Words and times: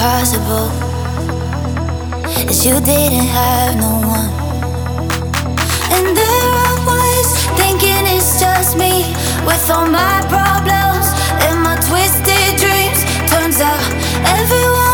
Impossible. 0.00 0.70
As 2.48 2.64
you 2.64 2.80
didn't 2.80 3.28
have 3.28 3.76
no 3.76 4.00
one. 4.08 4.32
And 5.94 6.16
there 6.16 6.52
I 6.68 6.72
was, 6.88 7.28
thinking 7.60 8.06
it's 8.16 8.40
just 8.40 8.78
me. 8.78 9.04
With 9.44 9.70
all 9.70 9.86
my 9.86 10.24
problems 10.32 11.06
and 11.44 11.60
my 11.60 11.76
twisted 11.86 12.56
dreams. 12.56 13.04
Turns 13.30 13.60
out 13.60 13.84
everyone 14.24 14.89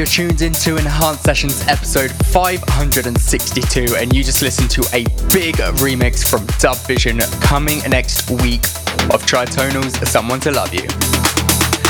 You're 0.00 0.06
tuned 0.06 0.40
into 0.40 0.78
Enhanced 0.78 1.24
Sessions 1.24 1.68
episode 1.68 2.10
562, 2.32 3.96
and 3.96 4.16
you 4.16 4.24
just 4.24 4.40
listened 4.40 4.70
to 4.70 4.80
a 4.94 5.04
big 5.30 5.56
remix 5.76 6.26
from 6.26 6.40
DubVision 6.56 7.20
coming 7.42 7.80
next 7.80 8.30
week 8.30 8.62
of 9.12 9.20
Tritonal's 9.26 10.08
Someone 10.08 10.40
to 10.40 10.52
Love 10.52 10.72
You. 10.72 10.88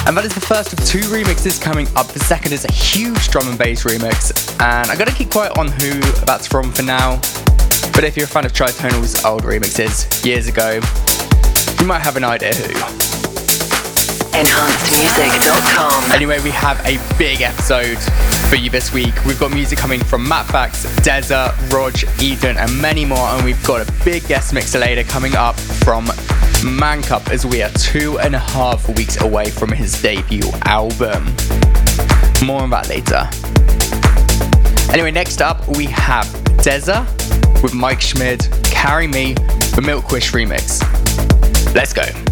And 0.08 0.16
that 0.16 0.24
is 0.24 0.34
the 0.34 0.40
first 0.40 0.72
of 0.72 0.84
two 0.84 1.02
remixes 1.02 1.62
coming 1.62 1.86
up. 1.94 2.08
The 2.08 2.18
second 2.18 2.52
is 2.52 2.64
a 2.64 2.72
huge 2.72 3.28
drum 3.28 3.46
and 3.46 3.56
bass 3.56 3.84
remix, 3.84 4.60
and 4.60 4.90
I 4.90 4.96
gotta 4.96 5.14
keep 5.14 5.30
quiet 5.30 5.56
on 5.56 5.68
who 5.68 6.00
that's 6.26 6.48
from 6.48 6.72
for 6.72 6.82
now. 6.82 7.20
But 7.92 8.02
if 8.02 8.16
you're 8.16 8.26
a 8.26 8.28
fan 8.28 8.44
of 8.44 8.52
Tritonal's 8.52 9.24
old 9.24 9.44
remixes 9.44 10.26
years 10.26 10.48
ago, 10.48 10.80
you 11.80 11.86
might 11.86 12.00
have 12.00 12.16
an 12.16 12.24
idea 12.24 12.56
who. 12.56 13.09
enhancedmusic.com. 14.32 16.12
Anyway, 16.12 16.40
we 16.40 16.50
have 16.50 16.78
a 16.86 16.98
big 17.18 17.42
episode 17.42 17.98
for 18.48 18.56
you 18.56 18.70
this 18.70 18.92
week. 18.92 19.14
We've 19.24 19.38
got 19.38 19.50
music 19.50 19.78
coming 19.78 20.02
from 20.02 20.26
Matt 20.28 20.46
Fax, 20.46 20.86
Deza, 21.00 21.52
Rog, 21.72 21.94
Eden, 22.22 22.56
and 22.56 22.80
many 22.80 23.04
more. 23.04 23.18
And 23.18 23.44
we've 23.44 23.62
got 23.66 23.86
a 23.86 23.92
big 24.04 24.26
guest 24.26 24.52
mixer 24.52 24.78
later 24.78 25.04
coming 25.04 25.34
up 25.34 25.56
from 25.58 26.10
Man 26.64 27.02
Cub 27.02 27.28
as 27.30 27.44
we 27.44 27.62
are 27.62 27.70
two 27.70 28.18
and 28.20 28.34
a 28.34 28.38
half 28.38 28.88
weeks 28.96 29.20
away 29.20 29.50
from 29.50 29.72
his 29.72 30.00
debut 30.00 30.48
album. 30.64 31.24
More 32.44 32.62
on 32.62 32.70
that 32.70 32.88
later. 32.88 33.28
Anyway, 34.92 35.10
next 35.10 35.40
up 35.40 35.66
we 35.76 35.86
have 35.86 36.26
Deza 36.62 37.04
with 37.62 37.74
Mike 37.74 38.00
Schmid, 38.00 38.48
Carry 38.64 39.06
Me, 39.06 39.34
the 39.34 39.82
Milkwish 39.82 40.32
remix. 40.32 40.80
Let's 41.74 41.92
go. 41.92 42.29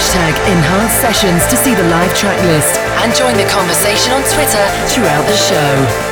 hashtag 0.00 0.32
Enhanced 0.50 0.98
Sessions 0.98 1.46
to 1.48 1.56
see 1.56 1.74
the 1.74 1.82
live 1.84 2.14
track 2.14 2.40
list 2.46 2.80
and 3.04 3.14
join 3.14 3.34
the 3.36 3.44
conversation 3.50 4.14
on 4.14 4.22
Twitter 4.22 4.64
throughout 4.88 5.26
the 5.26 5.36
show. 5.36 6.09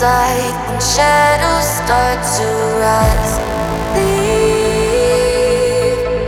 Inside 0.00 0.56
when 0.66 0.80
shadows 0.80 1.68
start 1.76 2.18
to 2.24 2.46
rise. 2.80 3.34
Leave 3.94 5.20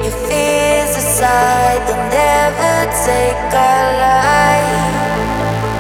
your 0.04 0.16
fears 0.28 0.92
aside, 0.96 1.80
they'll 1.86 2.10
never 2.12 2.74
take 3.06 3.54
our 3.54 3.88
life. 3.96 4.92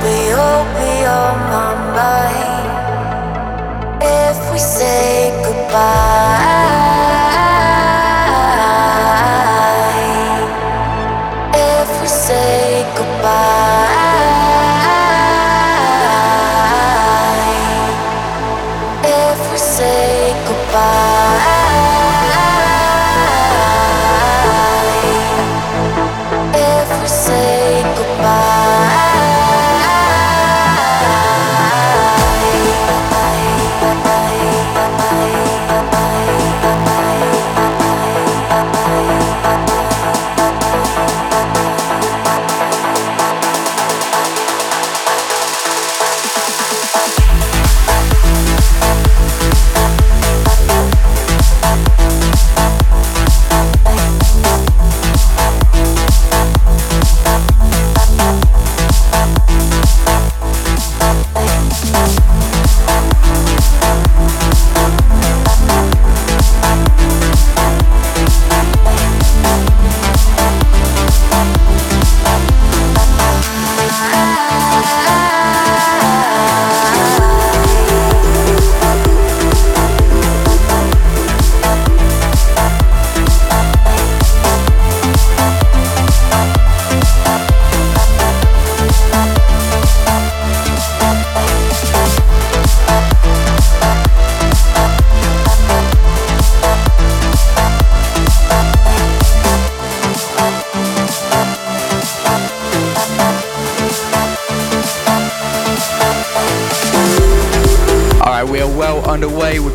We 0.04 0.16
hope 0.32 0.68
be 0.80 1.04
on 1.04 1.36
my 1.52 1.72
mind 2.00 2.72
if 4.00 4.38
we 4.50 4.58
say 4.58 5.30
goodbye. 5.44 6.71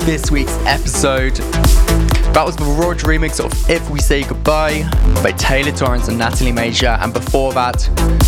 This 0.07 0.31
week's 0.31 0.57
episode. 0.65 1.35
That 2.33 2.43
was 2.45 2.55
the 2.55 2.63
Rog 2.63 2.97
remix 2.99 3.43
of 3.43 3.69
If 3.69 3.89
We 3.89 3.99
Say 3.99 4.23
Goodbye 4.23 4.89
by 5.21 5.31
Taylor 5.33 5.71
Torrance 5.71 6.07
and 6.07 6.17
Natalie 6.17 6.51
Major, 6.51 6.97
and 7.01 7.13
before 7.13 7.53
that, 7.53 7.81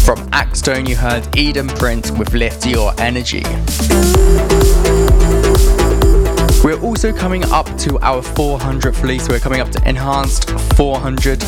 from 0.04 0.18
Axtone, 0.32 0.88
you 0.88 0.96
heard 0.96 1.26
Eden 1.38 1.68
Prince 1.68 2.12
with 2.12 2.34
Lift 2.34 2.66
Your 2.66 2.94
Energy. 3.00 3.44
We're 6.64 6.80
also 6.82 7.14
coming 7.14 7.46
up 7.46 7.66
to 7.80 7.98
our 8.02 8.22
400th 8.22 9.02
release, 9.02 9.30
we're 9.30 9.40
coming 9.40 9.62
up 9.62 9.70
to 9.72 9.90
Enhanced 9.90 10.50
400 10.76 11.42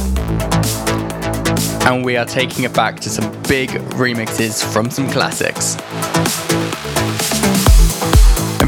and 1.85 2.05
we 2.05 2.15
are 2.15 2.25
taking 2.25 2.63
it 2.63 2.73
back 2.73 2.99
to 3.01 3.09
some 3.09 3.29
big 3.43 3.69
remixes 3.99 4.63
from 4.71 4.89
some 4.89 5.09
classics. 5.09 5.75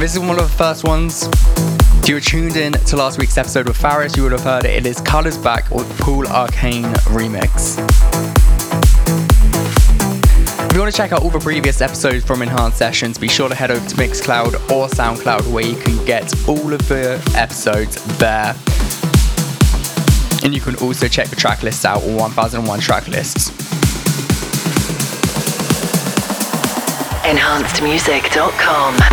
This 0.03 0.15
is 0.15 0.19
one 0.19 0.37
of 0.37 0.43
the 0.43 0.57
first 0.57 0.83
ones 0.83 1.29
if 2.03 2.09
you 2.09 2.15
were 2.15 2.19
tuned 2.19 2.57
in 2.57 2.73
to 2.73 2.97
last 2.97 3.17
week's 3.17 3.37
episode 3.37 3.69
with 3.69 3.77
Faris, 3.77 4.17
you 4.17 4.23
would 4.23 4.33
have 4.33 4.43
heard 4.43 4.65
it. 4.65 4.71
It 4.71 4.85
is 4.85 4.99
Colors 4.99 5.37
Back 5.37 5.71
with 5.71 5.87
Pool 5.99 6.27
Arcane 6.27 6.83
remix. 7.05 7.77
If 10.67 10.73
you 10.73 10.81
want 10.81 10.91
to 10.91 10.97
check 10.97 11.13
out 11.13 11.23
all 11.23 11.29
the 11.29 11.39
previous 11.39 11.79
episodes 11.79 12.25
from 12.25 12.41
Enhanced 12.41 12.77
Sessions, 12.77 13.17
be 13.17 13.29
sure 13.29 13.47
to 13.47 13.55
head 13.55 13.71
over 13.71 13.87
to 13.87 13.95
Mixcloud 13.95 14.55
or 14.69 14.89
Soundcloud 14.89 15.49
where 15.53 15.65
you 15.65 15.77
can 15.77 16.03
get 16.03 16.37
all 16.49 16.73
of 16.73 16.85
the 16.89 17.23
episodes 17.37 18.03
there. 18.17 18.53
And 20.43 20.53
you 20.53 20.59
can 20.59 20.75
also 20.85 21.07
check 21.07 21.29
the 21.29 21.37
track 21.37 21.63
lists 21.63 21.85
out 21.85 22.03
on 22.03 22.15
1001 22.15 22.81
track 22.81 23.07
lists. 23.07 23.51
EnhancedMusic.com 27.23 29.12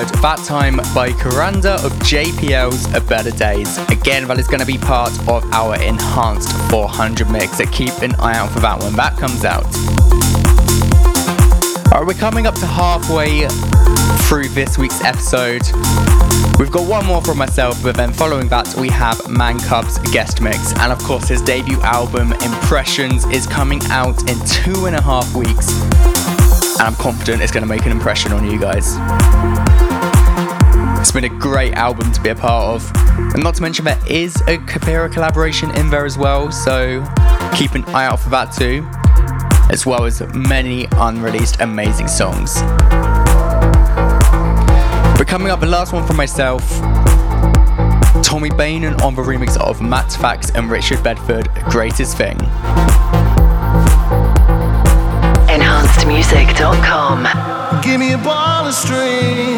Heard, 0.00 0.08
that 0.20 0.38
time 0.44 0.76
by 0.94 1.10
Kuranda 1.10 1.84
of 1.84 1.92
JPL's 2.00 2.92
A 2.94 3.00
Better 3.00 3.30
Days. 3.30 3.76
Again, 3.88 4.26
that 4.28 4.38
is 4.38 4.46
going 4.46 4.60
to 4.60 4.66
be 4.66 4.78
part 4.78 5.10
of 5.28 5.44
our 5.52 5.80
enhanced 5.82 6.52
400 6.70 7.30
mix, 7.30 7.58
so 7.58 7.66
keep 7.66 7.90
an 8.02 8.14
eye 8.16 8.36
out 8.36 8.50
for 8.50 8.60
that 8.60 8.82
when 8.82 8.94
That 8.94 9.16
comes 9.16 9.44
out. 9.44 9.64
Alright, 11.92 12.06
we're 12.06 12.20
coming 12.20 12.46
up 12.46 12.54
to 12.56 12.66
halfway 12.66 13.48
through 14.28 14.48
this 14.48 14.78
week's 14.78 15.02
episode. 15.02 15.62
We've 16.58 16.70
got 16.70 16.88
one 16.88 17.04
more 17.06 17.22
from 17.22 17.38
myself, 17.38 17.82
but 17.82 17.96
then 17.96 18.12
following 18.12 18.48
that, 18.48 18.72
we 18.76 18.88
have 18.90 19.28
Man 19.28 19.58
Cub's 19.60 19.98
guest 20.12 20.40
mix. 20.40 20.72
And 20.78 20.92
of 20.92 20.98
course, 21.00 21.28
his 21.28 21.42
debut 21.42 21.80
album, 21.82 22.32
Impressions, 22.32 23.24
is 23.26 23.46
coming 23.46 23.80
out 23.86 24.30
in 24.30 24.38
two 24.46 24.86
and 24.86 24.96
a 24.96 25.02
half 25.02 25.34
weeks 25.34 25.68
and 26.80 26.88
I'm 26.88 26.94
confident 26.94 27.42
it's 27.42 27.52
going 27.52 27.62
to 27.62 27.68
make 27.68 27.84
an 27.84 27.92
impression 27.92 28.32
on 28.32 28.50
you 28.50 28.58
guys. 28.58 29.89
It's 31.00 31.12
been 31.12 31.24
a 31.24 31.30
great 31.30 31.72
album 31.72 32.12
to 32.12 32.20
be 32.20 32.28
a 32.28 32.34
part 32.34 32.74
of, 32.74 32.92
and 33.34 33.42
not 33.42 33.54
to 33.54 33.62
mention 33.62 33.86
there 33.86 33.98
is 34.06 34.36
a 34.42 34.58
Capera 34.58 35.10
collaboration 35.10 35.74
in 35.76 35.88
there 35.88 36.04
as 36.04 36.18
well, 36.18 36.52
so 36.52 37.02
keep 37.54 37.72
an 37.72 37.86
eye 37.86 38.04
out 38.04 38.20
for 38.20 38.28
that 38.28 38.52
too, 38.52 38.86
as 39.72 39.86
well 39.86 40.04
as 40.04 40.20
many 40.34 40.86
unreleased 40.92 41.58
amazing 41.60 42.06
songs. 42.06 42.60
But 45.16 45.26
coming 45.26 45.50
up, 45.50 45.60
the 45.60 45.66
last 45.66 45.94
one 45.94 46.06
from 46.06 46.16
myself 46.16 46.68
Tommy 48.22 48.50
Baynen 48.50 49.00
on 49.00 49.14
the 49.14 49.22
remix 49.22 49.56
of 49.56 49.80
Matt 49.80 50.12
Fax 50.12 50.50
and 50.50 50.70
Richard 50.70 51.02
Bedford, 51.02 51.48
Greatest 51.70 52.18
Thing 52.18 52.36
enhancedmusic.com. 55.50 57.82
Give 57.82 57.98
me 57.98 58.12
a 58.12 58.18
ball 58.18 58.66
of 58.66 58.74
string 58.74 59.49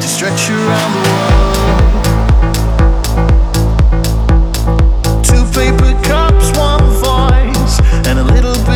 to 0.00 0.08
stretch 0.08 0.50
around 0.50 0.92
the 0.92 1.00
world. 1.08 1.54
Two 5.24 5.44
paper 5.58 5.92
cups, 6.02 6.50
one 6.58 6.84
voice, 7.00 7.80
and 8.06 8.18
a 8.18 8.24
little 8.24 8.58
bit 8.66 8.75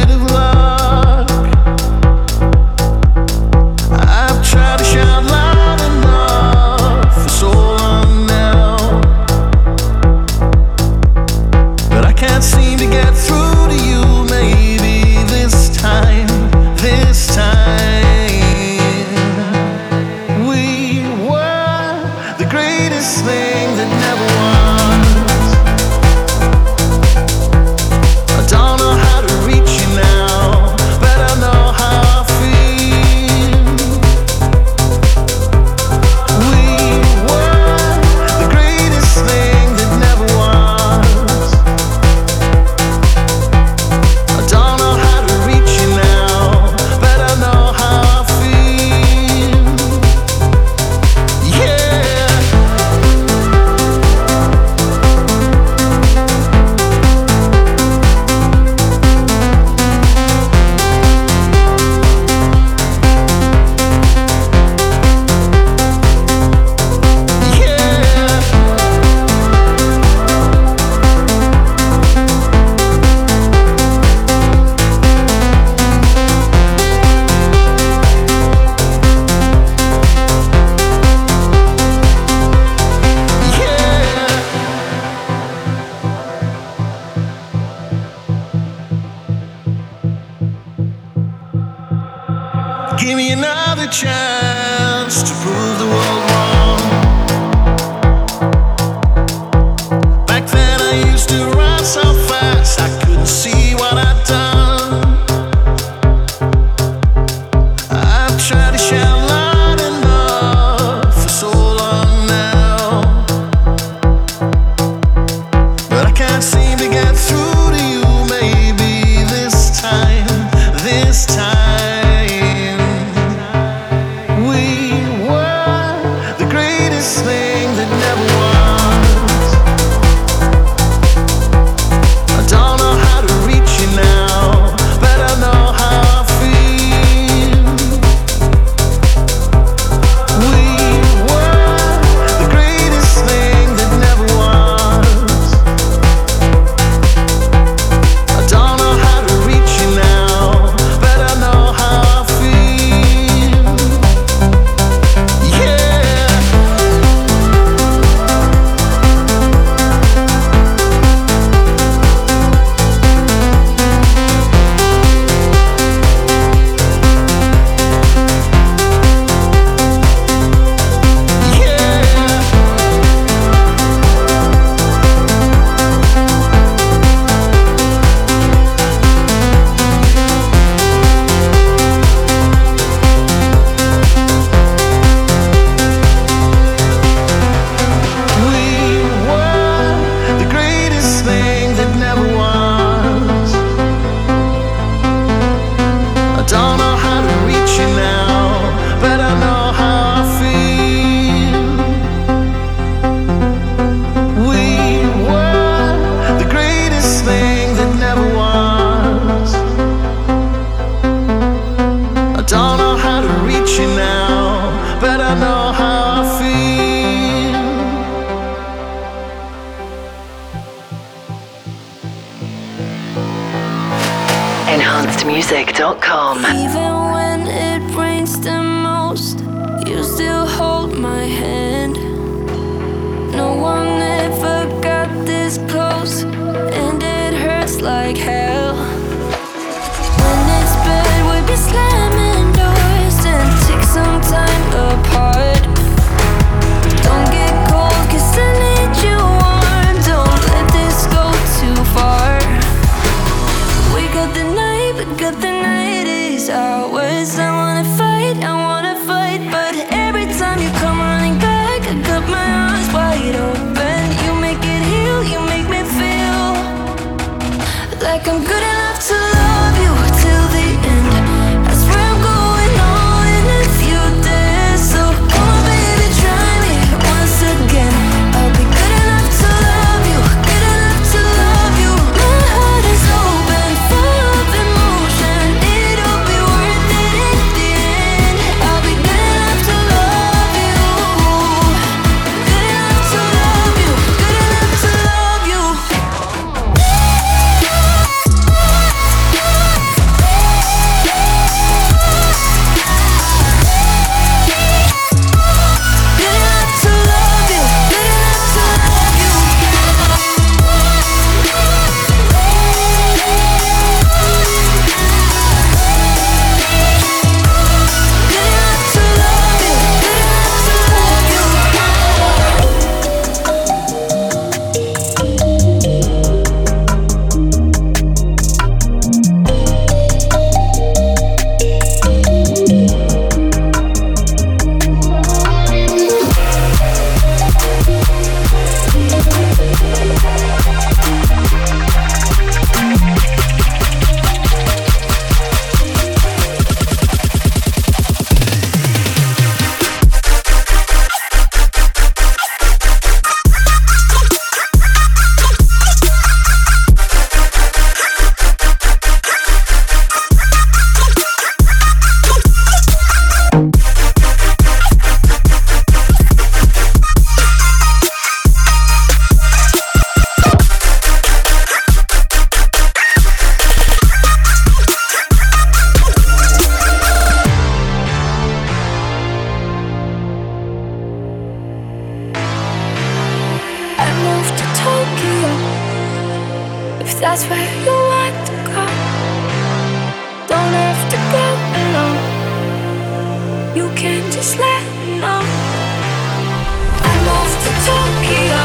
I 397.02 397.14
moved 397.28 397.60
to 397.64 397.72
Tokyo, 397.88 398.62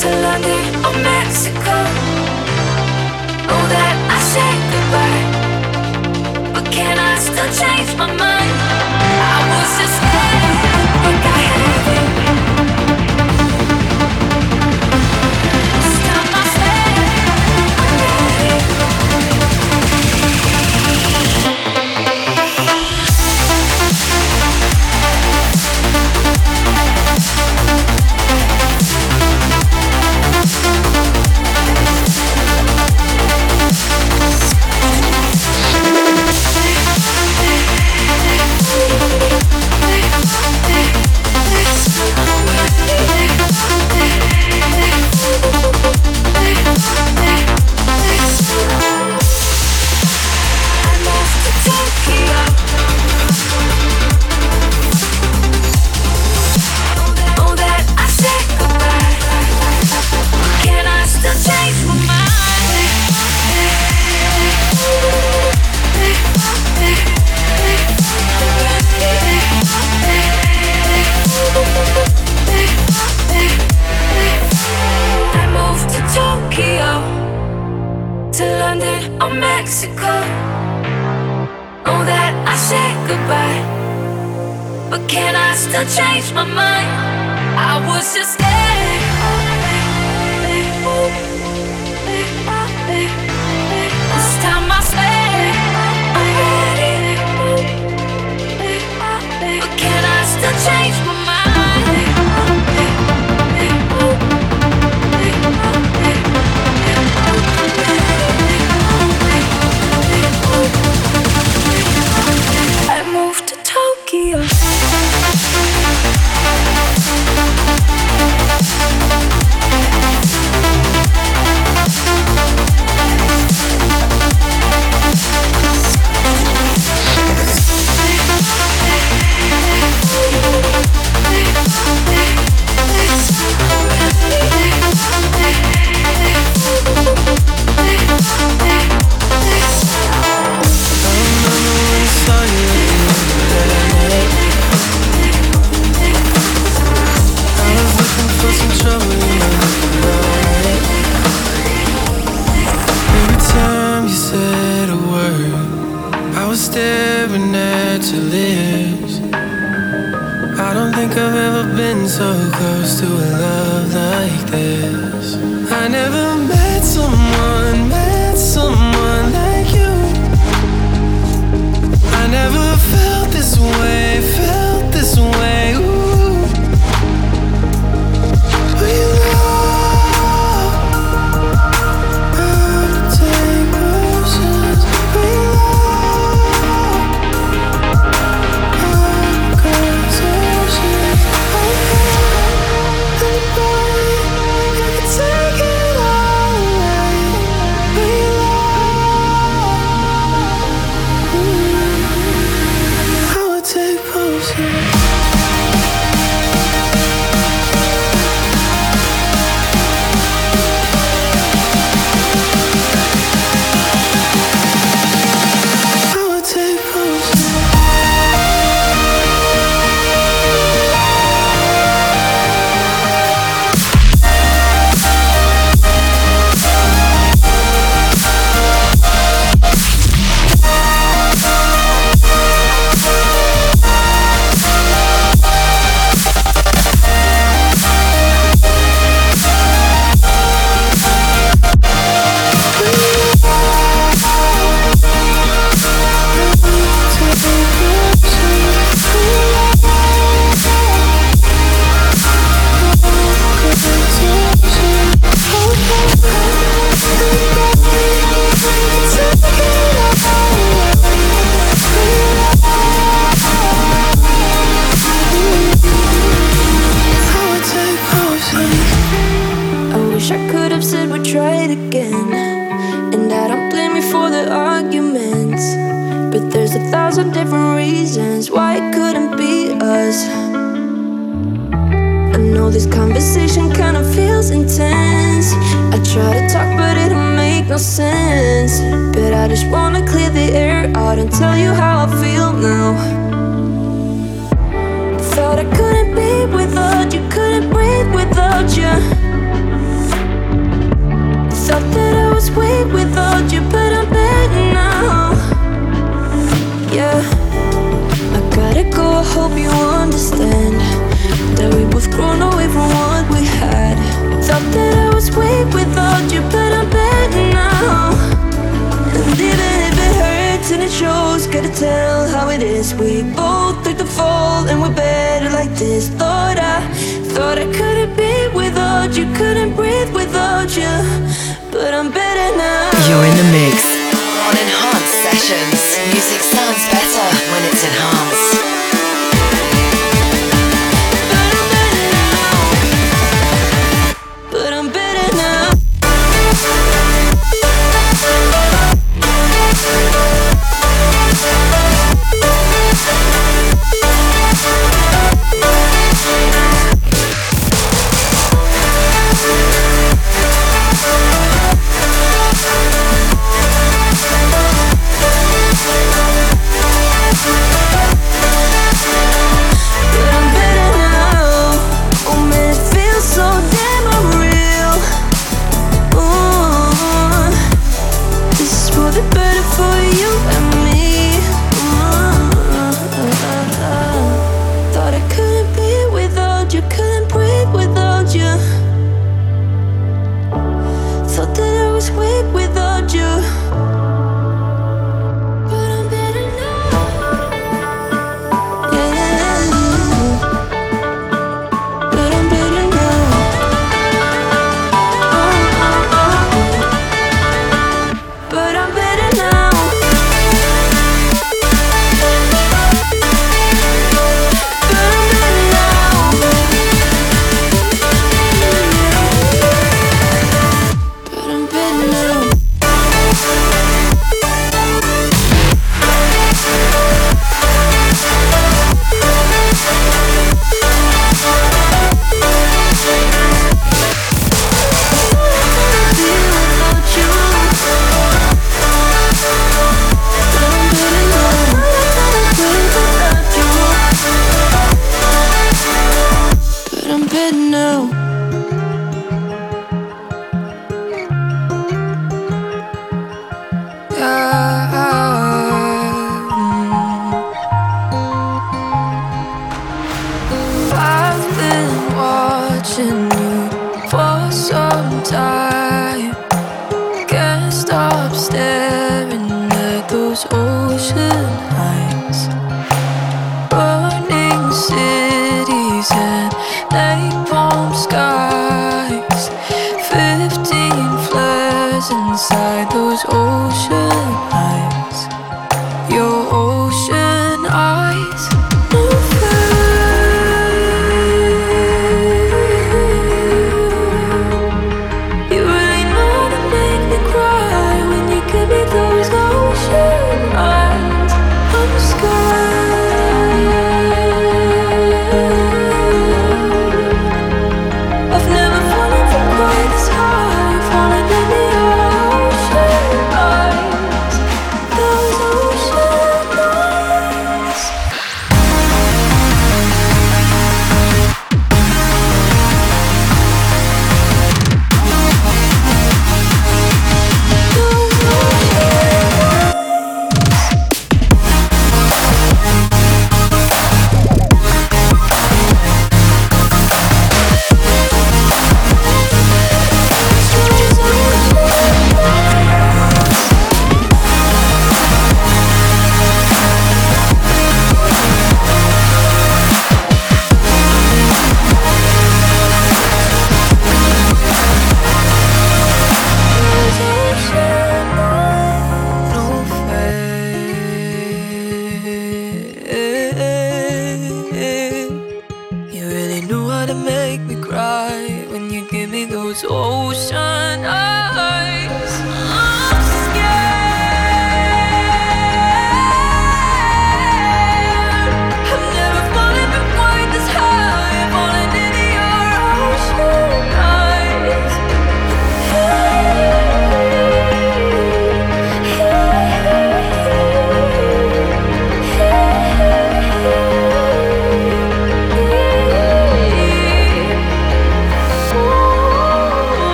to 0.00 0.08
London 0.24 0.64
or 0.86 0.94
Mexico. 1.04 1.76
That 3.72 3.96
I 4.10 4.18
but 6.52 6.64
can 6.72 6.98
I 6.98 7.18
still 7.18 7.50
change 7.60 7.96
my 7.96 8.06
mind? 8.16 8.31